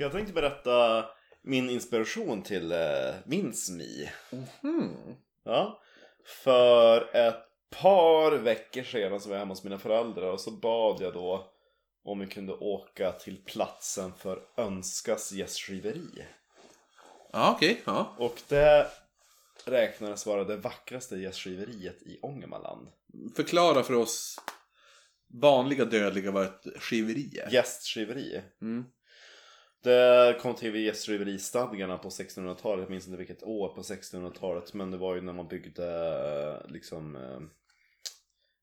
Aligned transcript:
Jag 0.00 0.12
tänkte 0.12 0.32
berätta 0.32 1.04
min 1.42 1.70
inspiration 1.70 2.42
till 2.42 2.72
eh, 2.72 3.14
min 3.24 3.54
SMI. 3.54 4.10
Hmm. 4.62 5.14
Ja. 5.44 5.82
För 6.24 7.16
ett 7.16 7.44
par 7.70 8.32
veckor 8.32 8.82
sedan 8.82 9.20
så 9.20 9.28
var 9.28 9.36
jag 9.36 9.40
hemma 9.40 9.52
hos 9.52 9.64
mina 9.64 9.78
föräldrar 9.78 10.32
och 10.32 10.40
så 10.40 10.50
bad 10.50 11.00
jag 11.00 11.14
då 11.14 11.52
om 12.04 12.18
vi 12.18 12.26
kunde 12.26 12.52
åka 12.52 13.12
till 13.12 13.44
platsen 13.44 14.12
för 14.18 14.42
Önskas 14.56 15.32
gästgiveri. 15.32 16.26
Ja, 17.32 17.54
okej. 17.56 17.82
Ja. 17.84 18.14
Och 18.18 18.42
det 18.48 18.86
räknades 19.64 20.26
vara 20.26 20.44
det 20.44 20.56
vackraste 20.56 21.16
gästgiveriet 21.16 22.02
i 22.02 22.18
Ångermanland. 22.22 22.88
Förklara 23.36 23.82
för 23.82 23.94
oss 23.94 24.36
vanliga 25.42 25.84
dödliga 25.84 26.30
vad 26.30 26.44
ett 26.44 26.66
skiveri 26.76 27.38
är. 27.38 27.50
Gästgiveri. 27.50 28.42
Mm. 28.62 28.84
Det 29.82 30.38
kom 30.40 30.54
till 30.54 30.72
vid 30.72 30.84
gästgiveristadgarna 30.84 31.98
på 31.98 32.08
1600-talet. 32.08 32.82
Jag 32.82 32.90
minns 32.90 33.06
inte 33.06 33.18
vilket 33.18 33.42
år 33.42 33.68
på 33.68 33.82
1600-talet. 33.82 34.74
Men 34.74 34.90
det 34.90 34.96
var 34.96 35.14
ju 35.14 35.20
när 35.20 35.32
man 35.32 35.48
byggde 35.48 35.86
eh, 36.64 36.70
liksom 36.70 37.16
eh, 37.16 37.40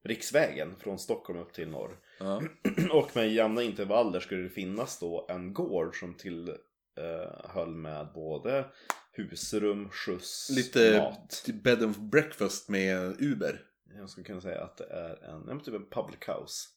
riksvägen 0.03 0.76
från 0.80 0.99
Stockholm 0.99 1.40
upp 1.40 1.53
till 1.53 1.70
norr. 1.70 1.99
Ja. 2.20 2.41
Och 2.91 3.16
med 3.16 3.34
jämna 3.34 3.63
intervaller 3.63 4.20
skulle 4.20 4.43
det 4.43 4.49
finnas 4.49 4.99
då 4.99 5.26
en 5.29 5.54
gård 5.54 5.99
som 5.99 6.13
till 6.13 6.49
eh, 6.98 7.65
med 7.68 8.07
både 8.13 8.65
husrum, 9.12 9.90
skjuts, 9.90 10.49
Lite 10.49 10.99
mat. 10.99 11.43
typ 11.46 11.63
bed 11.63 11.84
and 11.84 11.99
breakfast 11.99 12.70
med 12.70 13.21
Uber. 13.21 13.62
Jag 13.96 14.09
skulle 14.09 14.26
kunna 14.26 14.41
säga 14.41 14.63
att 14.63 14.77
det 14.77 14.85
är 14.85 15.24
en, 15.24 15.46
ja, 15.48 15.59
typ 15.59 15.74
en 15.74 15.90
public 15.90 16.20
house. 16.27 16.68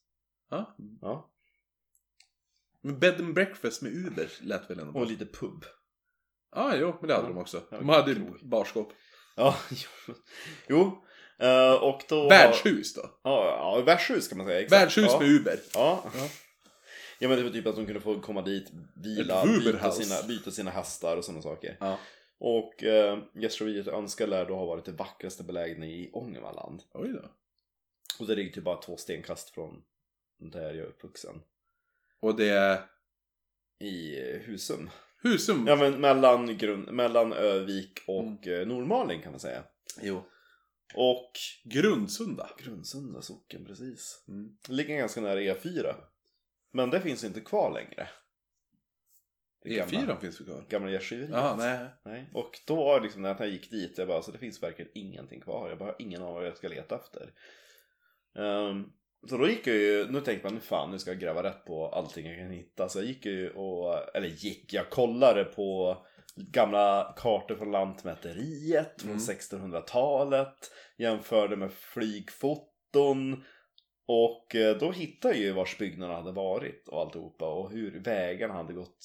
Ja. 0.51 0.77
Ja. 1.01 1.31
Men 2.83 2.99
bed 2.99 3.21
and 3.21 3.35
breakfast 3.35 3.83
med 3.83 3.93
Uber 3.93 4.31
lät 4.41 4.71
väl 4.71 4.79
ändå 4.79 4.93
bra. 4.93 5.03
Och 5.03 5.09
lite 5.09 5.27
pub. 5.27 5.65
Ja, 6.55 6.77
jo, 6.77 6.97
men 7.01 7.09
det 7.09 7.15
hade 7.15 7.27
Ja. 7.27 7.33
de 7.33 7.39
också. 7.39 7.63
De 7.71 7.89
hade 7.89 8.13
ju 8.13 8.33
barskåp. 8.43 8.93
Ja, 9.37 9.57
jo. 9.71 10.15
jo. 10.69 11.05
eh, 11.47 11.75
och 11.75 12.03
då... 12.09 12.29
Värdshus 12.29 12.95
då? 12.95 13.21
Ja, 13.23 13.45
ja, 13.45 13.83
värdshus 13.87 14.29
kan 14.29 14.39
man 14.39 14.47
säga. 14.47 14.61
Exakt. 14.61 14.83
Värdshus 14.83 15.07
ja. 15.13 15.19
med 15.21 15.29
Uber. 15.29 15.61
Ja. 15.75 16.05
Ja. 16.15 16.29
ja. 17.19 17.29
men 17.29 17.39
det 17.39 17.45
var 17.45 17.51
typ 17.51 17.67
att 17.67 17.77
de 17.77 17.87
kunde 17.87 18.01
få 18.01 18.21
komma 18.21 18.43
dit, 18.43 18.73
vila, 19.05 19.45
byta 19.47 19.91
sina, 19.91 20.23
byta 20.29 20.51
sina 20.51 20.71
hästar 20.71 21.17
och 21.17 21.25
sådana 21.25 21.43
saker. 21.43 21.77
Ja. 21.81 21.99
Och 22.39 22.85
eh, 22.85 23.19
gästgiveriet 23.35 23.89
Önska 23.89 24.27
lär 24.27 24.47
då 24.47 24.55
ha 24.57 24.67
varit 24.67 24.85
det 24.85 24.93
vackraste 24.93 25.45
belägna 25.45 25.87
i 25.87 26.11
Ångermanland. 26.13 26.83
Oj 26.95 27.09
då. 27.09 27.31
Och 28.21 28.27
det 28.27 28.35
ligger 28.35 28.53
typ 28.53 28.65
bara 28.65 28.83
två 28.83 28.97
stenkast 28.97 29.51
från 29.51 29.83
där 30.39 30.63
jag 30.63 30.77
är 30.77 30.89
uppvuxen. 30.89 31.43
Och 32.21 32.37
det 32.37 32.49
är 32.49 32.81
I 33.79 34.17
Husum. 34.47 34.91
Husum. 35.23 35.67
Ja 35.67 35.77
men 35.77 36.01
mellan, 36.01 36.59
grund, 36.59 36.93
mellan 36.93 37.33
Övik 37.33 38.01
och 38.07 38.47
Mm. 38.47 38.61
eh, 38.61 38.67
Nordmaling 38.67 39.23
kan 39.23 39.33
man 39.33 39.41
säga. 39.41 39.65
Jo. 40.03 40.23
Och 40.95 41.33
Grundsunda. 41.65 42.51
Grundsunda 42.59 43.23
socken, 43.23 43.65
precis. 43.65 44.25
Mm. 44.29 44.57
Ligger 44.69 44.97
ganska 44.97 45.21
nära 45.21 45.41
E4. 45.41 45.95
Men 46.73 46.91
det 46.91 47.01
finns 47.01 47.25
inte 47.25 47.41
kvar 47.41 47.73
längre. 47.75 48.09
Det 49.63 49.69
E4 49.71 49.93
gamla, 49.93 50.21
finns 50.21 50.41
ju 50.41 50.45
kvar. 50.45 50.65
gamla 50.69 50.91
gästgiveriet. 50.91 51.31
Jaha, 51.33 51.57
nej. 51.57 51.89
Nej. 52.05 52.31
Och 52.35 52.59
då 52.67 52.77
var 52.77 53.01
liksom 53.01 53.23
när 53.23 53.37
jag 53.39 53.49
gick 53.49 53.71
dit, 53.71 53.99
jag 53.99 54.09
bara, 54.09 54.17
alltså, 54.17 54.33
det 54.33 54.39
finns 54.39 54.63
verkligen 54.63 54.91
ingenting 54.95 55.41
kvar. 55.41 55.69
Jag 55.69 55.79
bara 55.79 55.89
har 55.89 55.97
ingen 55.99 56.23
aning 56.23 56.35
vad 56.35 56.47
jag 56.47 56.57
ska 56.57 56.69
leta 56.69 56.95
efter. 56.97 57.33
Ehm, 58.39 58.85
så 59.29 59.37
då 59.37 59.49
gick 59.49 59.67
jag 59.67 59.77
ju, 59.77 60.11
nu 60.11 60.21
tänkte 60.21 60.47
man, 60.47 60.55
nu 60.55 60.61
fan, 60.61 60.91
nu 60.91 60.99
ska 60.99 61.11
jag 61.11 61.21
gräva 61.21 61.43
rätt 61.43 61.65
på 61.65 61.89
allting 61.89 62.27
jag 62.27 62.39
kan 62.39 62.51
hitta. 62.51 62.89
Så 62.89 62.99
jag 62.99 63.07
gick 63.07 63.27
ju 63.27 63.51
och, 63.51 64.17
eller 64.17 64.29
gick, 64.29 64.73
jag 64.73 64.91
kollade 64.91 65.45
på 65.45 65.97
gamla 66.37 67.15
kartor 67.17 67.55
från 67.57 67.71
Lantmäteriet 67.73 69.03
från 69.03 69.11
Mm. 69.11 69.21
1600-talet. 69.21 70.55
Jämförde 70.99 71.57
med 71.57 71.73
flygfoton. 71.73 73.45
Och 74.07 74.55
eh, 74.55 74.77
då 74.77 74.91
hittade 74.93 75.35
jag 75.35 75.43
ju 75.43 75.53
vars 75.53 75.79
byggnaderna 75.79 76.19
hade 76.19 76.33
varit 76.33 76.89
och 76.89 77.01
alltihopa. 77.01 77.47
Och 77.47 77.71
hur 77.71 78.01
vägarna 78.03 78.55
hade 78.55 78.73
gått, 78.73 78.99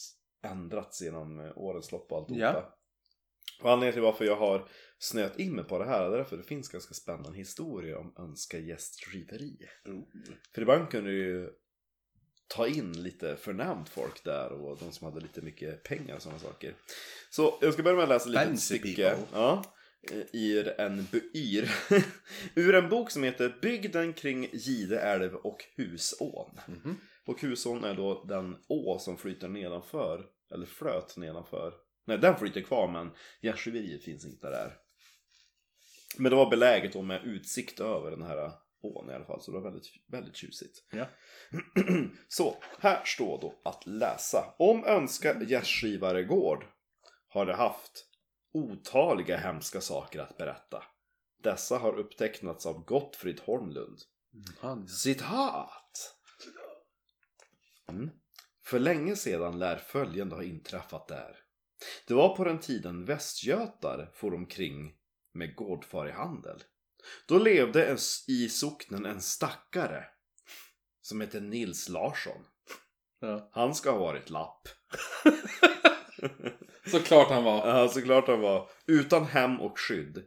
ändrats 0.46 1.02
genom 1.02 1.54
årens 1.56 1.92
lopp 1.92 2.12
och 2.12 2.18
alltihopa. 2.18 2.44
Ja. 2.44 2.76
Och 3.64 3.72
anledningen 3.72 3.94
till 3.94 4.02
varför 4.02 4.26
jag 4.26 4.36
har 4.36 4.68
snöat 5.00 5.40
in 5.40 5.56
mig 5.56 5.66
på 5.66 5.80
det 5.80 5.86
här 5.86 6.06
är 6.06 6.18
därför 6.18 6.38
det 6.38 6.44
finns 6.44 6.70
ganska 6.70 6.94
spännande 6.94 7.38
historia 7.38 8.00
om 8.00 8.14
Önska 8.20 8.60
gästgiveri. 8.60 9.58
För 10.54 10.62
ibland 10.62 10.90
kunde 10.90 11.12
ju 11.12 11.50
ta 12.48 12.68
in 12.68 13.04
lite 13.04 13.36
förnämt 13.36 13.90
folk 13.90 14.24
där 14.24 14.52
och 14.52 14.78
de 14.78 14.92
som 14.92 15.08
hade 15.08 15.20
lite 15.20 15.42
mycket 15.42 15.84
pengar 15.84 16.16
och 16.16 16.22
sådana 16.22 16.40
saker. 16.40 16.76
Så 17.30 17.58
jag 17.62 17.74
ska 17.74 17.84
börja 17.84 17.96
med 17.96 18.04
att 18.04 18.10
läsa 18.10 18.30
lite 18.30 18.58
stycke. 18.58 19.18
Ja, 19.34 19.64
ur 20.34 20.80
en, 20.80 21.08
yr. 21.34 21.72
ur 22.56 22.76
en 22.76 22.90
bok 22.90 23.12
som 23.12 23.24
heter 23.24 23.58
Bygden 23.62 24.14
kring 24.14 24.50
Gideälv 24.54 25.36
och 25.36 25.66
Husån. 25.76 26.60
Mhm. 26.68 26.98
Och 27.26 27.42
Husån 27.42 27.84
är 27.84 27.96
då 27.96 28.24
den 28.24 28.58
å 28.68 29.00
som 29.00 29.18
flyter 29.18 29.48
nedanför, 29.48 30.26
eller 30.54 30.66
flöt 30.66 31.18
nedanför. 31.18 31.74
Nej, 32.08 32.18
den 32.18 32.38
flyter 32.38 32.62
kvar 32.62 32.88
men 32.92 33.12
gästgiveriet 33.42 34.04
finns 34.04 34.26
inte 34.26 34.50
där. 34.50 34.78
Men 36.18 36.30
det 36.30 36.36
var 36.36 36.50
beläget 36.50 36.94
då 36.94 37.02
med 37.02 37.24
utsikt 37.24 37.80
över 37.80 38.12
den 38.12 38.22
här 38.22 38.52
ån 38.82 39.10
i 39.10 39.14
alla 39.14 39.26
fall, 39.26 39.42
så 39.42 39.52
det 39.52 39.58
var 39.58 39.64
väldigt, 39.64 39.88
väldigt 40.08 40.36
tjusigt. 40.36 40.84
Ja. 40.92 41.08
så, 42.28 42.56
här 42.80 43.04
står 43.06 43.42
då 43.42 43.62
att 43.64 43.88
läsa. 43.88 44.54
Om 44.60 44.86
Önska 44.86 45.44
gästgivaregård 45.44 46.66
har 47.28 47.46
det 47.46 47.56
haft 47.56 48.06
otaliga 48.54 49.38
hemska 49.38 49.82
saker 49.82 50.20
att 50.20 50.38
berätta. 50.38 50.84
Dessa 51.44 51.78
har 51.78 51.94
upptecknats 52.00 52.66
av 52.66 52.86
Gottfrid 52.86 53.40
Holmlund. 53.40 54.00
Han. 54.60 54.88
Citat! 54.88 56.16
Mm. 57.90 58.10
För 58.66 58.80
länge 58.80 59.16
sedan 59.16 59.60
lär 59.60 59.78
följande 59.78 60.36
ha 60.36 60.44
inträffat 60.44 61.08
där. 61.08 61.38
Det 62.08 62.14
var 62.14 62.36
på 62.36 62.44
den 62.44 62.60
tiden 62.60 63.06
västgötar 63.06 64.12
for 64.14 64.34
omkring 64.34 64.94
med 65.36 65.56
gårdfarihandel. 65.56 66.64
Då 67.28 67.40
levde 67.40 67.86
en, 67.86 67.98
i 68.28 68.50
socknen 68.50 69.06
en 69.06 69.22
stackare 69.22 70.04
som 71.02 71.22
hette 71.22 71.40
Nils 71.40 71.90
Larsson. 71.90 72.46
Ja. 73.20 73.50
Han 73.52 73.76
ska 73.76 73.92
ha 73.92 74.00
varit 74.00 74.30
lapp. 74.30 74.68
Såklart 76.92 77.30
han 77.30 77.44
var. 77.44 77.68
Ja, 77.68 77.88
såklart 77.88 78.28
han 78.28 78.42
var. 78.42 78.70
Utan 78.88 79.26
hem 79.26 79.62
och 79.62 79.80
skydd. 79.80 80.24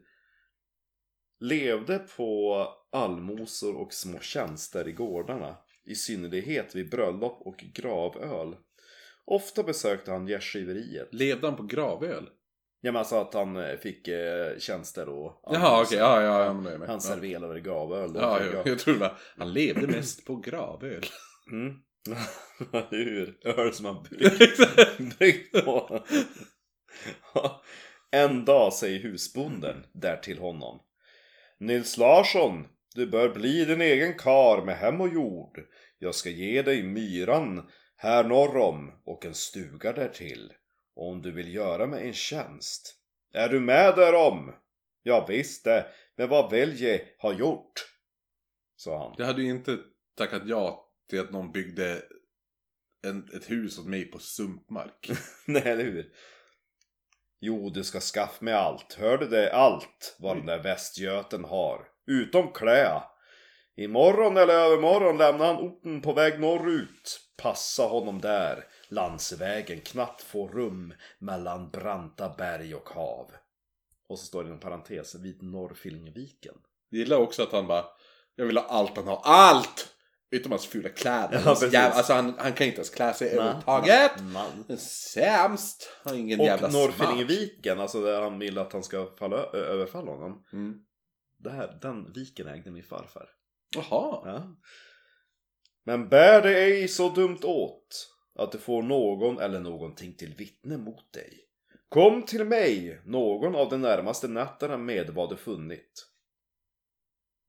Levde 1.41 1.99
på 1.99 2.67
allmosor 2.93 3.77
och 3.77 3.93
små 3.93 4.19
tjänster 4.21 4.89
i 4.89 4.93
gårdarna. 4.93 5.57
I 5.85 5.95
synnerhet 5.95 6.75
vid 6.75 6.91
bröllop 6.91 7.39
och 7.41 7.57
gravöl. 7.57 8.57
Ofta 9.25 9.63
besökte 9.63 10.11
han 10.11 10.29
gästgiveriet. 10.29 11.15
Levde 11.15 11.47
han 11.47 11.57
på 11.57 11.63
gravöl? 11.63 12.29
Ja 12.81 12.93
men 12.93 12.99
alltså 12.99 13.17
att 13.17 13.35
han 13.35 13.57
eh, 13.57 13.77
fick 13.77 14.09
eh, 14.09 14.59
tjänster 14.59 15.09
och 15.09 15.41
Jaha, 15.43 15.83
okej. 15.83 15.99
Ja, 15.99 16.23
ja, 16.23 16.45
är 16.45 16.55
med. 16.55 16.73
Han 16.73 16.89
ja. 16.89 17.01
serverade 17.01 17.61
gravöl. 17.61 18.13
Ja, 18.15 18.45
jag, 18.53 18.67
jag 18.67 18.79
tror 18.79 18.99
det 18.99 19.13
han 19.37 19.53
levde 19.53 19.87
mest 19.87 20.27
på 20.27 20.37
gravöl. 20.37 21.05
Mm. 21.53 21.75
Hur? 22.91 23.39
Öl 23.45 23.73
som 23.73 23.87
han 23.87 24.03
bryggt 24.11 25.19
bryggt 25.19 25.65
på. 25.65 26.05
en 28.11 28.45
dag 28.45 28.73
säger 28.73 29.01
husbonden 29.01 29.85
där 29.93 30.17
till 30.17 30.39
honom. 30.39 30.81
Nils 31.61 31.97
Larsson, 31.97 32.67
du 32.95 33.07
bör 33.07 33.29
bli 33.29 33.65
din 33.65 33.81
egen 33.81 34.15
kar 34.15 34.65
med 34.65 34.77
hem 34.77 35.01
och 35.01 35.09
jord. 35.09 35.61
Jag 35.99 36.15
ska 36.15 36.31
ge 36.31 36.63
dig 36.63 36.83
myran 36.83 37.69
här 37.97 38.25
norr 38.25 38.57
om 38.57 38.93
och 39.05 39.27
en 39.27 39.35
stuga 39.35 39.93
därtill. 39.93 40.53
Om 41.01 41.23
du 41.23 41.33
vill 41.33 41.55
göra 41.55 41.87
mig 41.87 42.07
en 42.07 42.13
tjänst. 42.13 42.95
Är 43.33 43.49
du 43.49 43.61
med 43.61 43.97
därom? 43.97 44.53
Ja 45.03 45.27
visst 45.29 45.65
det, 45.65 45.87
men 46.17 46.29
vad 46.29 46.51
vill 46.51 46.83
jag 46.83 47.01
ha 47.19 47.33
gjort? 47.33 47.73
Sa 48.77 48.99
han. 48.99 49.15
Jag 49.19 49.27
hade 49.27 49.43
ju 49.43 49.51
inte 49.51 49.79
tackat 50.17 50.43
ja 50.47 50.91
till 51.11 51.21
att 51.21 51.31
någon 51.31 51.53
byggde 51.53 52.03
en, 53.07 53.29
ett 53.35 53.51
hus 53.51 53.79
åt 53.79 53.87
mig 53.87 54.05
på 54.05 54.19
sumpmark. 54.19 55.11
Nej, 55.47 55.63
eller 55.67 55.85
hur? 55.85 56.13
Jo, 57.41 57.71
du 57.71 57.85
ska 57.85 58.01
skaffa 58.01 58.45
mig 58.45 58.55
allt. 58.55 58.95
Hör 58.95 59.19
du 59.19 59.29
det? 59.29 59.53
Allt 59.53 60.17
vad 60.19 60.37
den 60.37 60.47
där 60.47 60.63
västgöten 60.63 61.45
har. 61.45 61.89
Utom 62.07 62.53
klä. 62.53 63.03
Imorgon 63.77 64.37
eller 64.37 64.55
övermorgon 64.55 65.19
lämnar 65.19 65.47
han 65.47 65.57
orten 65.57 66.03
på 66.03 66.13
väg 66.13 66.41
norrut. 66.41 67.21
Passa 67.37 67.83
honom 67.83 68.21
där. 68.21 68.65
Landsvägen 68.91 69.81
knappt 69.81 70.23
får 70.23 70.49
rum 70.49 70.95
mellan 71.19 71.71
branta 71.71 72.35
berg 72.39 72.75
och 72.75 72.89
hav. 72.89 73.31
Och 74.09 74.19
så 74.19 74.27
står 74.27 74.43
det 74.43 74.47
inom 74.47 74.61
parentes 74.61 75.15
vid 75.15 75.43
Norrfilngviken. 75.43 76.55
Jag 76.89 76.99
gillar 76.99 77.17
också 77.17 77.43
att 77.43 77.53
han 77.53 77.67
bara 77.67 77.85
Jag 78.35 78.47
vill 78.47 78.57
ha 78.57 78.65
allt 78.65 78.97
han 78.97 79.07
har. 79.07 79.21
ALLT! 79.25 79.95
Utom 80.31 80.53
hans 80.53 80.67
fula 80.67 80.89
kläder. 80.89 81.43
Ja. 81.45 81.57
Jävla- 81.63 81.91
alltså 81.97 82.13
han, 82.13 82.35
han 82.39 82.53
kan 82.53 82.67
inte 82.67 82.77
ens 82.77 82.91
klä 82.91 83.15
sig 83.15 83.29
överhuvudtaget. 83.31 84.13
Sämst. 84.81 85.91
Han 86.03 86.13
har 86.13 86.21
ingen 86.21 86.41
Och 86.41 86.47
jävla 86.47 86.71
smak. 86.71 86.83
Norrfilingviken, 86.83 87.81
alltså 87.81 88.03
där 88.03 88.23
han 88.23 88.39
vill 88.39 88.59
att 88.59 88.73
han 88.73 88.83
ska 88.83 89.17
falla, 89.19 89.37
överfalla 89.53 90.11
honom. 90.11 90.45
Mm. 90.53 90.79
Det 91.39 91.51
här, 91.51 91.79
den 91.83 92.13
viken 92.13 92.49
ägde 92.49 92.71
min 92.71 92.85
farfar. 92.85 93.29
Jaha. 93.77 94.23
Ja. 94.25 94.57
Men 95.85 96.09
bär 96.09 96.43
det 96.43 96.59
ej 96.65 96.89
så 96.89 97.09
dumt 97.09 97.39
åt 97.43 98.15
att 98.39 98.53
du 98.53 98.59
får 98.59 98.83
någon 98.83 99.39
eller 99.39 99.61
någonting 99.61 100.15
till 100.15 100.35
vittne 100.35 100.77
mot 100.77 101.13
dig. 101.13 101.45
Kom 101.89 102.23
till 102.23 102.45
mig 102.45 103.01
någon 103.05 103.55
av 103.55 103.69
de 103.69 103.81
närmaste 103.81 104.29
nätterna 104.29 104.77
med 104.77 105.11
vad 105.11 105.31
du 105.31 105.37
funnit. 105.37 106.09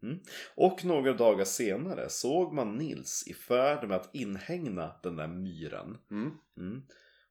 Mm. 0.04 0.20
Och 0.56 0.86
några 0.86 1.14
dagar 1.14 1.46
senare 1.46 2.10
såg 2.10 2.54
man 2.54 2.76
Nils 2.76 3.24
i 3.28 3.34
färd 3.34 3.88
med 3.88 3.98
att 3.98 4.16
inhägna 4.16 4.96
den 5.04 5.16
där 5.16 5.28
myren. 5.28 5.98
Mm. 6.12 6.32
Mm. 6.58 6.82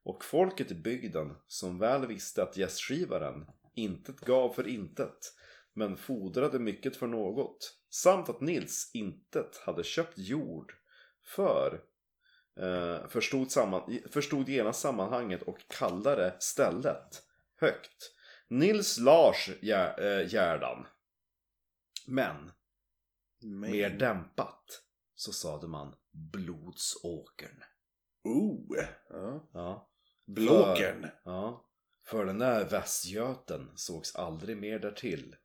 Och 0.03 0.25
folket 0.25 0.71
i 0.71 0.75
bygden, 0.75 1.35
som 1.47 1.79
väl 1.79 2.07
visste 2.07 2.43
att 2.43 2.57
gästgivaren 2.57 3.47
intet 3.75 4.21
gav 4.21 4.53
för 4.53 4.67
intet, 4.67 5.35
men 5.75 5.97
fodrade 5.97 6.59
mycket 6.59 6.97
för 6.97 7.07
något, 7.07 7.75
samt 7.91 8.29
att 8.29 8.41
Nils 8.41 8.91
intet 8.95 9.57
hade 9.57 9.85
köpt 9.85 10.19
jord 10.19 10.73
för, 11.37 11.81
eh, 12.59 13.09
förstod, 13.09 13.51
samman, 13.51 13.99
förstod 14.11 14.49
genast 14.49 14.81
sammanhanget 14.81 15.43
och 15.43 15.59
kallade 15.69 16.37
stället 16.39 17.23
högt. 17.61 18.13
Nils 18.49 18.99
Lars 18.99 19.49
Gär- 19.61 20.21
eh. 20.21 20.87
Men 22.07 22.51
Men. 23.41 23.71
mer 23.71 23.91
dämpat 23.91 24.83
så 25.15 25.33
sade 25.33 25.67
man 25.67 25.95
Blodsåkern. 26.11 27.63
Oh. 28.25 28.77
Ja. 29.11 29.49
Ja. 29.53 29.89
Blåkern. 30.27 31.07
Ja, 31.25 31.65
för 32.07 32.25
den 32.25 32.39
där 32.39 32.69
västgöten 32.69 33.71
sågs 33.75 34.17
aldrig 34.17 34.57
mer 34.57 34.79
därtill. 34.79 35.37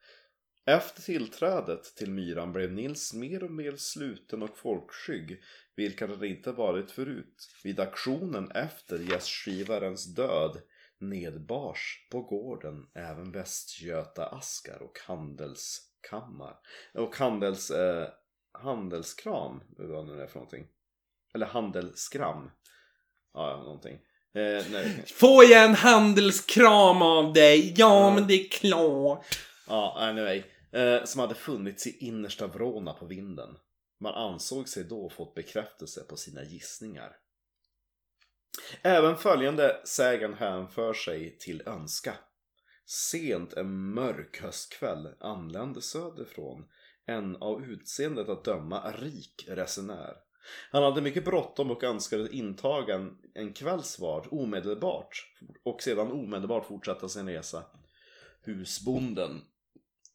Efter 0.65 1.01
tillträdet 1.01 1.83
till 1.95 2.11
myran 2.11 2.53
blev 2.53 2.71
Nils 2.71 3.13
mer 3.13 3.43
och 3.43 3.51
mer 3.51 3.75
sluten 3.75 4.43
och 4.43 4.57
folkskygg, 4.57 5.41
vilket 5.75 6.09
han 6.09 6.23
inte 6.25 6.51
varit 6.51 6.91
förut. 6.91 7.49
Vid 7.63 7.79
aktionen 7.79 8.51
efter 8.51 8.99
gästgivarens 8.99 10.15
död 10.15 10.61
nedbars 10.99 12.07
på 12.11 12.21
gården 12.21 12.85
även 12.95 13.31
västgöta-askar 13.31 14.81
och 14.81 14.99
handelskammar. 15.07 16.55
Och 16.93 17.15
handels, 17.15 17.71
eh, 17.71 18.07
handelskram, 18.51 19.61
vad 19.77 20.05
nu 20.07 20.15
det 20.15 20.23
är 20.23 20.27
för 20.27 20.35
någonting. 20.35 20.67
Eller 21.33 21.45
handelskram. 21.45 22.51
Ja, 23.33 23.57
någonting. 23.63 23.99
Eh, 24.35 24.65
nej. 24.71 25.03
Får 25.13 25.43
jag 25.43 25.63
en 25.63 25.75
handelskram 25.75 27.01
av 27.01 27.33
dig? 27.33 27.73
Ja, 27.77 27.99
Ja. 28.09 28.15
men 28.15 28.27
det 28.27 28.33
är 28.33 28.49
klart. 28.49 29.25
Ja, 29.67 29.97
anyway. 29.99 30.43
Eh, 30.73 31.03
som 31.03 31.21
hade 31.21 31.35
funnits 31.35 31.87
i 31.87 31.97
innersta 31.97 32.47
Vråna 32.47 32.93
på 32.93 33.05
vinden. 33.05 33.57
Man 33.99 34.13
ansåg 34.13 34.69
sig 34.69 34.83
då 34.83 35.09
fått 35.09 35.35
bekräftelse 35.35 36.03
på 36.03 36.17
sina 36.17 36.43
gissningar. 36.43 37.15
Även 38.81 39.17
följande 39.17 39.81
sägen 39.85 40.33
hänför 40.33 40.93
sig 40.93 41.37
till 41.37 41.61
Önska. 41.65 42.13
Sent 42.85 43.53
en 43.53 43.93
mörk 43.93 44.41
höstkväll 44.41 45.07
anlände 45.19 45.81
söderifrån 45.81 46.65
en 47.05 47.35
av 47.35 47.63
utseendet 47.63 48.29
att 48.29 48.45
döma 48.45 48.91
rik 48.91 49.45
resenär. 49.47 50.15
Han 50.71 50.83
hade 50.83 51.01
mycket 51.01 51.25
bråttom 51.25 51.71
och 51.71 51.83
önskade 51.83 52.35
intaga 52.35 52.95
en, 52.95 53.17
en 53.33 53.53
kvällsvard 53.53 54.27
omedelbart 54.31 55.25
och 55.63 55.81
sedan 55.81 56.11
omedelbart 56.11 56.65
fortsätta 56.65 57.09
sin 57.09 57.27
resa. 57.27 57.63
Husbonden 58.41 59.41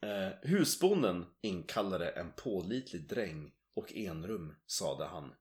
Eh, 0.03 0.51
husbonden 0.51 1.27
inkallade 1.41 2.11
en 2.11 2.33
pålitlig 2.33 3.09
dräng 3.09 3.53
och 3.75 3.93
enrum 3.93 4.55
sade 4.67 5.05
han. 5.05 5.35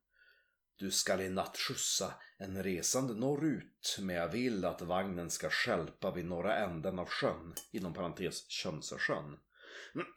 Du 0.76 0.92
skall 0.92 1.22
i 1.22 1.30
natt 1.30 1.58
skjutsa 1.58 2.14
en 2.38 2.64
resande 2.64 3.14
norrut, 3.14 3.98
men 4.00 4.16
jag 4.16 4.28
vill 4.28 4.66
att 4.66 4.82
vagnen 4.82 5.30
ska 5.30 5.50
stjälpa 5.50 6.12
vid 6.12 6.26
norra 6.26 6.56
änden 6.56 7.00
av 7.00 7.06
sjön, 7.06 7.54
inom 7.72 7.94
parentes 7.94 8.50
Könsasjön. 8.50 9.38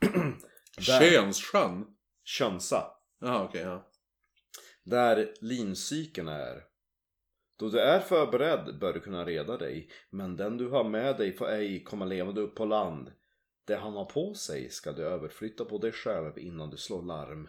Könssjön? 0.79 1.87
Könsa. 2.25 2.85
Jaha, 3.21 3.45
okej. 3.45 3.63
ja. 3.63 3.91
Där 4.85 5.35
lincykeln 5.41 6.29
är. 6.29 6.65
Då 7.57 7.69
du 7.69 7.81
är 7.81 8.01
förberedd 8.01 8.79
bör 8.79 8.93
du 8.93 9.01
kunna 9.01 9.25
reda 9.25 9.57
dig, 9.57 9.91
men 10.11 10.37
den 10.37 10.57
du 10.57 10.69
har 10.69 10.85
med 10.85 11.17
dig 11.17 11.33
får 11.33 11.49
ej 11.49 11.85
komma 11.85 12.05
levande 12.05 12.41
upp 12.41 12.55
på 12.55 12.65
land. 12.65 13.13
Det 13.70 13.76
han 13.76 13.96
har 13.96 14.05
på 14.05 14.34
sig 14.34 14.70
ska 14.70 14.93
du 14.93 15.02
överflytta 15.02 15.64
på 15.64 15.78
dig 15.78 15.93
själv 15.93 16.38
innan 16.38 16.70
du 16.70 16.76
slår 16.76 17.02
larm. 17.02 17.49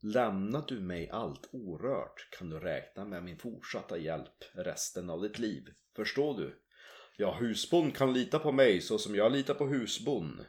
Lämnar 0.00 0.64
du 0.68 0.80
mig 0.80 1.10
allt 1.10 1.48
orört 1.52 2.28
kan 2.38 2.50
du 2.50 2.58
räkna 2.58 3.04
med 3.04 3.24
min 3.24 3.38
fortsatta 3.38 3.98
hjälp 3.98 4.44
resten 4.52 5.10
av 5.10 5.22
ditt 5.22 5.38
liv. 5.38 5.68
Förstår 5.96 6.38
du? 6.38 6.62
Ja, 7.16 7.36
husbond 7.40 7.96
kan 7.96 8.12
lita 8.12 8.38
på 8.38 8.52
mig 8.52 8.80
så 8.80 8.98
som 8.98 9.14
jag 9.14 9.32
litar 9.32 9.54
på 9.54 9.66
husbond. 9.66 10.46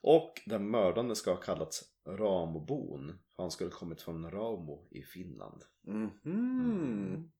Och 0.00 0.40
den 0.46 0.70
mördande 0.70 1.16
ska 1.16 1.30
ha 1.30 1.40
kallats 1.40 1.84
Ramobon, 2.06 3.18
för 3.36 3.42
han 3.42 3.50
skulle 3.50 3.70
kommit 3.70 4.02
från 4.02 4.30
Ramo 4.30 4.88
i 4.90 5.02
Finland. 5.02 5.62
Mhm. 5.86 7.30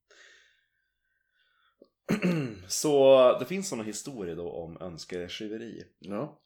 Så 2.68 3.18
det 3.38 3.44
finns 3.44 3.68
sådana 3.68 3.84
historier 3.84 4.36
då 4.36 4.50
om 4.50 4.76
önskegiveri. 4.80 5.84
Ja. 5.98 6.40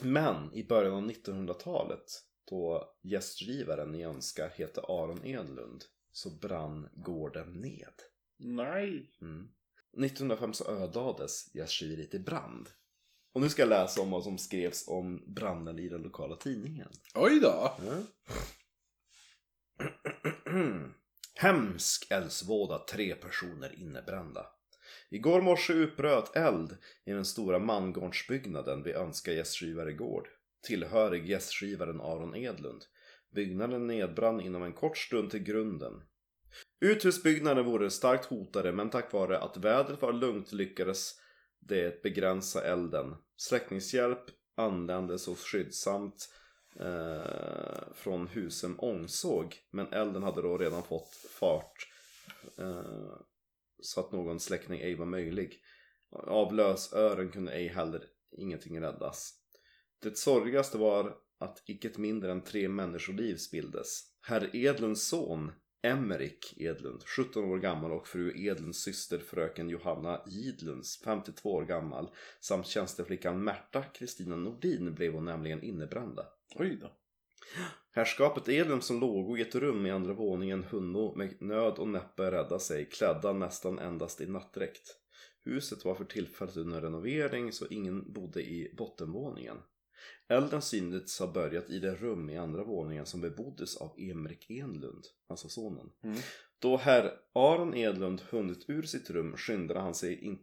Men 0.00 0.54
i 0.54 0.64
början 0.64 0.94
av 0.94 1.10
1900-talet 1.10 2.04
då 2.50 2.94
gästgivaren 3.02 3.94
i 3.94 4.04
Önska 4.04 4.48
hette 4.48 4.80
Aron 4.80 5.26
Edlund 5.26 5.84
så 6.12 6.30
brann 6.30 6.88
gården 6.92 7.52
ned. 7.52 7.94
Nej. 8.38 9.12
Mm. 9.20 9.48
1905 9.98 10.52
så 10.52 10.70
ödades 10.70 11.54
gästgiveriet 11.54 12.14
i 12.14 12.18
brand. 12.18 12.68
Och 13.32 13.40
nu 13.40 13.48
ska 13.48 13.62
jag 13.62 13.68
läsa 13.68 14.00
om 14.00 14.10
vad 14.10 14.24
som 14.24 14.38
skrevs 14.38 14.88
om 14.88 15.34
branden 15.34 15.78
i 15.78 15.88
den 15.88 16.02
lokala 16.02 16.36
tidningen. 16.36 16.88
Oj 17.14 17.40
då. 17.40 17.72
Hemsk 21.34 22.10
eldsvåda, 22.10 22.78
tre 22.78 23.14
personer 23.14 23.80
innebrända. 23.80 24.46
Igår 25.10 25.40
morse 25.40 25.72
utbröt 25.72 26.36
eld 26.36 26.76
i 27.04 27.12
den 27.12 27.24
stora 27.24 27.58
mangårdsbyggnaden 27.58 28.82
vid 28.82 28.94
Önska 28.94 29.32
gästgivaregård, 29.32 30.28
tillhörig 30.66 31.26
gästgivaren 31.26 32.00
Aron 32.00 32.36
Edlund. 32.36 32.84
Byggnaden 33.34 33.86
nedbrann 33.86 34.40
inom 34.40 34.62
en 34.62 34.72
kort 34.72 34.98
stund 34.98 35.30
till 35.30 35.42
grunden. 35.42 36.02
Uthusbyggnaden 36.80 37.64
vore 37.64 37.90
starkt 37.90 38.24
hotade 38.24 38.72
men 38.72 38.90
tack 38.90 39.12
vare 39.12 39.38
att 39.38 39.56
vädret 39.56 40.02
var 40.02 40.12
lugnt 40.12 40.52
lyckades 40.52 41.20
det 41.60 42.02
begränsa 42.02 42.64
elden. 42.64 43.14
Släckningshjälp 43.36 44.24
anlände 44.54 45.18
så 45.18 45.34
skyddsamt 45.34 46.28
eh, 46.80 47.92
från 47.94 48.28
Husum 48.28 48.74
Ångsåg 48.78 49.56
men 49.70 49.92
elden 49.92 50.22
hade 50.22 50.42
då 50.42 50.58
redan 50.58 50.82
fått 50.82 51.14
fart 51.14 51.88
eh, 52.58 53.16
så 53.82 54.00
att 54.00 54.12
någon 54.12 54.40
släckning 54.40 54.80
ej 54.80 54.94
var 54.94 55.06
möjlig. 55.06 55.60
Av 56.12 56.54
lösören 56.54 57.30
kunde 57.30 57.52
ej 57.52 57.68
heller 57.68 58.04
ingenting 58.38 58.80
räddas. 58.80 59.34
Det 60.02 60.18
sorgligaste 60.18 60.78
var 60.78 61.16
att 61.38 61.62
icke 61.66 61.90
mindre 61.96 62.32
än 62.32 62.44
tre 62.44 62.68
människoliv 62.68 63.36
spilldes. 63.36 64.02
Herr 64.20 64.56
Edlunds 64.56 65.08
son 65.08 65.52
Emmerik 65.84 66.54
Edlund, 66.56 67.02
17 67.16 67.44
år 67.44 67.58
gammal 67.58 67.92
och 67.92 68.08
fru 68.08 68.46
Edlunds 68.46 68.78
syster 68.78 69.18
fröken 69.18 69.68
Johanna 69.68 70.22
Gidlunds, 70.26 71.02
52 71.04 71.52
år 71.52 71.64
gammal 71.64 72.10
samt 72.40 72.66
tjänsteflickan 72.66 73.44
Märta 73.44 73.82
Kristina 73.82 74.36
Nordin 74.36 74.94
blev 74.94 75.12
hon 75.12 75.24
nämligen 75.24 75.62
innebrända. 75.62 76.26
Oj 76.54 76.78
då. 76.80 76.96
Herrskapet 77.94 78.48
Edlund 78.48 78.84
som 78.84 79.00
låg 79.00 79.38
i 79.38 79.42
ett 79.42 79.54
rum 79.54 79.86
i 79.86 79.90
andra 79.90 80.12
våningen 80.12 80.64
hunno 80.64 81.14
med 81.16 81.42
nöd 81.42 81.78
och 81.78 81.88
näppe 81.88 82.30
rädda 82.30 82.58
sig, 82.58 82.88
klädda 82.88 83.32
nästan 83.32 83.78
endast 83.78 84.20
i 84.20 84.26
nattdräkt. 84.26 84.96
Huset 85.44 85.84
var 85.84 85.94
för 85.94 86.04
tillfället 86.04 86.56
under 86.56 86.80
renovering 86.80 87.52
så 87.52 87.66
ingen 87.66 88.12
bodde 88.12 88.42
i 88.42 88.74
bottenvåningen. 88.78 89.56
Elden 90.28 90.62
syntes 90.62 91.18
ha 91.18 91.32
börjat 91.32 91.70
i 91.70 91.78
det 91.78 91.94
rum 91.94 92.30
i 92.30 92.38
andra 92.38 92.64
våningen 92.64 93.06
som 93.06 93.20
beboddes 93.20 93.76
av 93.76 93.94
Emrik 93.98 94.50
Enlund, 94.50 95.04
alltså 95.28 95.48
sonen. 95.48 95.90
Mm. 96.04 96.18
Då 96.58 96.76
herr 96.76 97.12
Aron 97.32 97.74
Edlund 97.74 98.22
hunnit 98.30 98.64
ur 98.68 98.82
sitt 98.82 99.10
rum 99.10 99.36
skyndade 99.36 99.80
han 99.80 99.94
sig 99.94 100.24
in, 100.24 100.38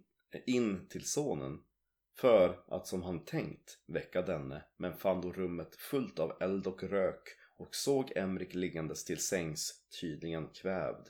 in 0.45 0.87
till 0.89 1.05
sonen 1.05 1.59
för 2.19 2.63
att 2.67 2.87
som 2.87 3.03
han 3.03 3.25
tänkt 3.25 3.79
väcka 3.87 4.21
denne 4.21 4.65
men 4.77 4.93
fann 4.93 5.21
då 5.21 5.31
rummet 5.31 5.75
fullt 5.75 6.19
av 6.19 6.37
eld 6.41 6.67
och 6.67 6.83
rök 6.83 7.38
och 7.59 7.75
såg 7.75 8.11
Emrik 8.15 8.53
liggandes 8.53 9.05
till 9.05 9.19
sängs, 9.19 9.87
tydligen 10.01 10.47
kvävd. 10.47 11.09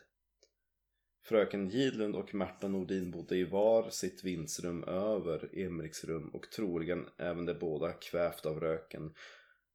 Fröken 1.24 1.70
Gidlund 1.70 2.16
och 2.16 2.36
Märta 2.36 2.68
Nordin 2.68 3.12
bodde 3.12 3.38
i 3.38 3.44
var 3.44 3.90
sitt 3.90 4.24
vindsrum 4.24 4.84
över 4.84 5.60
Emriks 5.60 6.04
rum 6.04 6.30
och 6.30 6.52
troligen 6.52 7.10
även 7.18 7.46
de 7.46 7.54
båda 7.54 7.94
kvävt 7.94 8.46
av 8.46 8.60
röken 8.60 9.14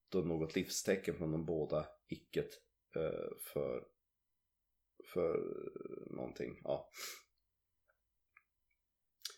då 0.09 0.19
något 0.19 0.55
livstecken 0.57 1.15
från 1.15 1.33
de 1.33 1.45
båda 1.45 1.87
icket 2.09 2.51
eh, 2.97 3.37
för, 3.39 3.85
för 5.05 5.43
någonting. 6.11 6.61
Ja. 6.65 6.91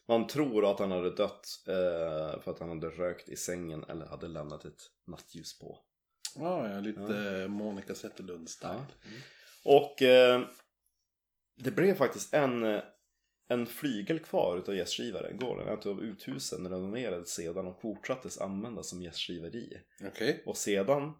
Man 0.08 0.26
tror 0.26 0.70
att 0.70 0.78
han 0.78 0.90
hade 0.90 1.10
dött 1.10 1.46
eh, 1.68 2.40
för 2.40 2.50
att 2.50 2.58
han 2.58 2.68
hade 2.68 2.90
rökt 2.90 3.28
i 3.28 3.36
sängen 3.36 3.84
eller 3.84 4.06
hade 4.06 4.28
lämnat 4.28 4.64
ett 4.64 4.82
nattljus 5.06 5.58
på. 5.58 5.85
Ja, 6.38 6.70
ja 6.72 6.80
lite 6.80 7.46
Monica 7.48 7.92
Zetterlund-style. 7.94 8.84
Och 9.64 10.02
eh, 10.02 10.42
det 11.56 11.70
blev 11.70 11.94
faktiskt 11.94 12.34
en, 12.34 12.80
en 13.48 13.66
flygel 13.66 14.18
kvar 14.18 14.58
utav 14.58 14.74
gästgivare. 14.76 15.32
Gården, 15.32 15.68
ett 15.78 15.86
av 15.86 16.02
uthusen 16.02 16.68
renoverades 16.68 17.34
sedan 17.34 17.66
och 17.66 17.80
fortsattes 17.80 18.38
användas 18.40 18.88
som 18.88 19.02
gästgiveri. 19.02 19.80
Okej. 20.04 20.42
Och 20.46 20.56
sedan, 20.56 21.12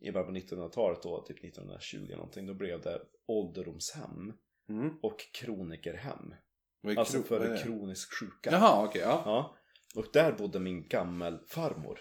i 0.00 0.10
början 0.12 0.26
på 0.26 0.54
1900-talet 0.54 1.02
då, 1.02 1.22
typ 1.22 1.44
1920 1.44 2.10
någonting, 2.16 2.46
då 2.46 2.54
blev 2.54 2.80
det 2.80 3.00
ålderdomshem 3.26 4.32
Mm. 4.70 4.90
och 5.02 5.20
kronikerhem. 5.32 6.34
Alltså 6.96 7.18
kro- 7.18 7.22
för 7.22 7.62
kroniskt 7.62 8.14
sjuka. 8.14 8.50
Jaha, 8.50 8.84
okej. 8.84 9.00
ja. 9.02 9.22
Ja. 9.24 9.56
Och 9.94 10.06
där 10.12 10.32
bodde 10.32 10.60
min 10.60 10.88
gammelfarmor 10.88 11.98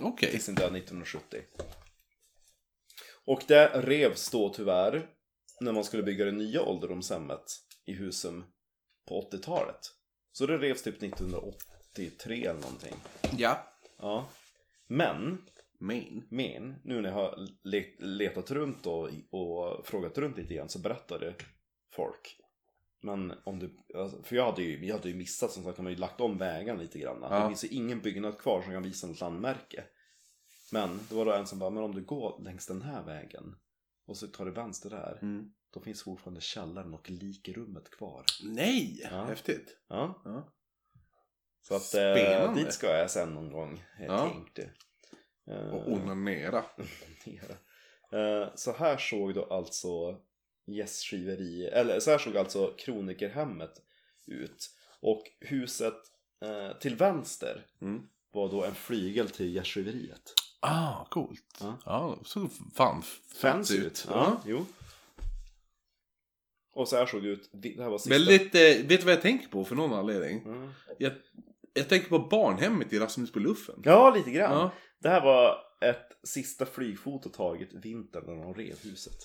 Okej. 0.00 0.30
till 0.30 0.42
sin 0.42 0.54
död 0.54 0.76
1970. 0.76 1.42
Och 3.26 3.42
det 3.48 3.68
revs 3.74 4.30
då 4.30 4.48
tyvärr 4.48 5.08
när 5.60 5.72
man 5.72 5.84
skulle 5.84 6.02
bygga 6.02 6.24
det 6.24 6.32
nya 6.32 6.62
ålderdomshemmet 6.62 7.44
i 7.86 7.92
Husum 7.92 8.44
på 9.08 9.28
80-talet. 9.32 9.80
Så 10.32 10.46
det 10.46 10.58
revs 10.58 10.82
typ 10.82 11.02
1983 11.02 12.46
eller 12.46 12.60
någonting. 12.60 12.94
Ja. 13.38 13.66
Ja. 13.98 14.28
Men, 14.86 15.42
Main. 15.80 16.26
men, 16.30 16.74
nu 16.84 17.00
när 17.00 17.08
jag 17.08 17.16
har 17.16 17.38
le- 17.64 17.96
letat 17.98 18.50
runt 18.50 18.86
och, 18.86 19.10
och 19.30 19.86
frågat 19.86 20.18
runt 20.18 20.38
lite 20.38 20.54
grann 20.54 20.68
så 20.68 20.78
berättade 20.78 21.34
folk 21.94 22.36
men 23.06 23.32
om 23.44 23.58
du, 23.58 23.76
alltså, 23.94 24.22
för 24.22 24.36
jag 24.36 24.44
hade 24.44 24.62
ju, 24.62 24.80
vi 24.80 24.90
hade 24.90 25.08
ju 25.08 25.14
missat 25.14 25.52
som 25.52 25.64
sagt, 25.64 25.78
har 25.78 25.90
ju 25.90 25.96
lagt 25.96 26.20
om 26.20 26.38
vägarna 26.38 26.80
lite 26.80 26.98
grann. 26.98 27.18
Ja. 27.22 27.40
Det 27.40 27.48
finns 27.48 27.64
ju 27.64 27.68
ingen 27.68 28.00
byggnad 28.00 28.38
kvar 28.38 28.62
som 28.62 28.72
kan 28.72 28.82
visa 28.82 29.06
något 29.06 29.20
landmärke. 29.20 29.84
Men 30.72 31.00
det 31.08 31.14
var 31.14 31.24
då 31.24 31.32
en 31.32 31.46
som 31.46 31.58
bara, 31.58 31.70
men 31.70 31.82
om 31.82 31.94
du 31.94 32.04
går 32.04 32.42
längs 32.42 32.66
den 32.66 32.82
här 32.82 33.02
vägen 33.02 33.56
och 34.06 34.16
så 34.16 34.26
tar 34.26 34.44
du 34.44 34.50
vänster 34.50 34.90
där, 34.90 35.18
Mm. 35.22 35.52
då 35.70 35.80
finns 35.80 36.02
fortfarande 36.02 36.40
källaren 36.40 36.94
och 36.94 37.10
likrummet 37.10 37.90
kvar. 37.90 38.24
Nej! 38.44 39.00
Ja. 39.10 39.24
Häftigt. 39.24 39.76
Ja, 39.88 40.22
Ja. 40.24 40.52
så 41.62 41.74
att 41.74 41.94
eh, 41.94 42.54
dit 42.54 42.72
ska 42.72 42.86
jag 42.98 43.10
sen 43.10 43.34
någon 43.34 43.52
gång, 43.52 43.84
jag 43.98 44.08
Ja. 44.08 44.30
tänkte. 44.30 44.70
Eh, 45.50 45.74
Och 45.74 45.88
onanera. 45.92 46.64
Eh, 48.12 48.48
Så 48.54 48.72
här 48.72 48.96
såg 48.96 49.34
då 49.34 49.44
alltså 49.44 50.20
gästgiveri, 50.66 51.64
eller 51.66 52.00
så 52.00 52.10
här 52.10 52.18
såg 52.18 52.36
alltså 52.36 52.74
kronikerhemmet 52.78 53.82
ut. 54.26 54.70
Och 55.00 55.22
huset 55.40 55.94
eh, 56.42 56.78
till 56.78 56.96
vänster 56.96 57.66
Mm. 57.80 58.02
var 58.30 58.48
då 58.50 58.64
en 58.64 58.74
flygel 58.74 59.30
till 59.30 59.54
gästgiveriet. 59.54 60.32
Ah, 60.60 61.04
coolt. 61.04 61.58
Ja. 61.60 61.78
Ja, 61.84 62.18
så 62.24 62.48
fan 62.74 63.02
Fancy 63.40 63.76
ut. 63.76 64.06
Ja, 64.08 64.42
jo. 64.46 64.66
Och 66.72 66.88
så 66.88 66.96
här 66.96 67.06
såg 67.06 67.22
det 67.22 67.28
ut. 67.28 67.50
Det 67.52 67.82
här 67.82 67.88
var 67.88 67.98
sista... 67.98 68.10
Väldigt, 68.10 68.54
eh, 68.54 68.60
vet 68.60 68.88
du 68.88 69.04
vad 69.04 69.14
jag 69.14 69.22
tänker 69.22 69.48
på 69.48 69.64
för 69.64 69.74
någon 69.74 69.92
anledning? 69.92 70.42
Mm. 70.42 70.70
Jag, 70.98 71.12
jag 71.72 71.88
tänker 71.88 72.08
på 72.08 72.18
barnhemmet 72.18 72.92
i 72.92 72.98
Rasmus 72.98 73.32
på 73.32 73.38
luffen. 73.38 73.82
Ja, 73.84 74.14
lite 74.14 74.30
grann. 74.30 74.52
Ja. 74.52 74.72
Det 74.98 75.08
här 75.08 75.20
var 75.20 75.58
ett 75.80 76.28
sista 76.28 76.66
flygfoto 76.66 77.28
taget 77.28 77.68
vintern 77.72 78.24
när 78.26 78.44
de 78.44 78.54
rev 78.54 78.76
huset. 78.82 79.18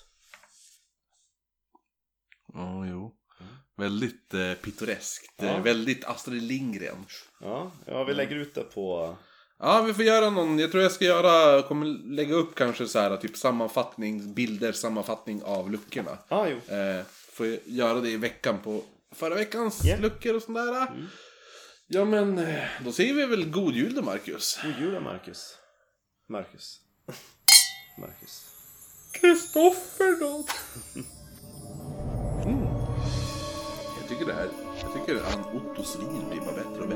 Ja, 2.53 2.85
jo. 2.87 3.17
Mm. 3.39 3.53
Väldigt 3.77 4.33
eh, 4.33 4.53
pittoreskt. 4.53 5.33
Ja. 5.37 5.45
Eh, 5.45 5.63
väldigt 5.63 6.05
Astrid 6.05 6.43
Lindgren. 6.43 7.05
Ja, 7.39 7.71
ja 7.85 8.03
vi 8.03 8.13
lägger 8.13 8.35
ut 8.35 8.55
det 8.55 8.63
på... 8.63 9.17
Ja, 9.63 9.81
vi 9.81 9.93
får 9.93 10.05
göra 10.05 10.29
någon. 10.29 10.59
Jag 10.59 10.71
tror 10.71 10.83
jag 10.83 10.91
ska 10.91 11.05
göra, 11.05 11.61
kommer 11.61 11.85
lägga 12.15 12.35
upp 12.35 12.55
kanske 12.55 12.87
så 12.87 12.99
här 12.99 13.17
typ 13.17 13.37
sammanfattning, 13.37 14.33
bilder, 14.33 14.71
sammanfattning 14.71 15.43
av 15.43 15.71
luckorna. 15.71 16.17
Ja, 16.27 16.37
ah, 16.37 16.47
jo. 16.47 16.75
Eh, 16.75 17.05
får 17.31 17.47
göra 17.65 17.99
det 17.99 18.09
i 18.09 18.17
veckan 18.17 18.57
på 18.63 18.81
förra 19.15 19.35
veckans 19.35 19.81
Ja. 19.83 19.97
luckor 20.01 20.35
och 20.35 20.41
sådär. 20.41 20.87
Mm. 20.87 21.07
Ja 21.87 22.05
men, 22.05 22.37
eh, 22.37 22.63
då 22.85 22.91
säger 22.91 23.13
vi 23.13 23.25
väl 23.25 23.49
god 23.49 23.73
jul 23.73 23.95
då 23.95 24.01
Marcus. 24.01 24.59
God 24.63 24.73
jul 24.79 24.99
Marcus. 24.99 25.57
Marcus. 26.29 26.79
Marcus. 27.97 28.45
Kristoffer 29.13 30.19
då. 30.19 30.45
Mm. 32.45 32.63
Jag 33.99 34.09
tycker 34.09 34.25
det 34.25 34.33
här, 34.33 34.49
jag 34.81 34.93
tycker 34.93 35.21
han 35.23 35.43
Otto 35.55 35.83
Svin 35.83 36.29
blir 36.29 36.39
bara 36.39 36.55
bättre 36.55 36.81
och 36.81 36.89